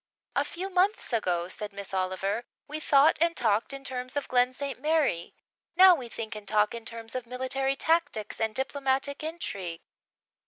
"A 0.35 0.43
few 0.43 0.71
months 0.71 1.13
ago," 1.13 1.47
said 1.47 1.71
Miss 1.71 1.93
Oliver, 1.93 2.43
"we 2.67 2.79
thought 2.79 3.19
and 3.21 3.37
talked 3.37 3.71
in 3.71 3.83
terms 3.83 4.15
of 4.17 4.27
Glen 4.27 4.51
St. 4.51 4.81
Mary. 4.81 5.35
Now, 5.75 5.93
we 5.93 6.09
think 6.09 6.33
and 6.33 6.47
talk 6.47 6.73
in 6.73 6.85
terms 6.85 7.13
of 7.13 7.27
military 7.27 7.75
tactics 7.75 8.41
and 8.41 8.55
diplomatic 8.55 9.21
intrigue." 9.23 9.81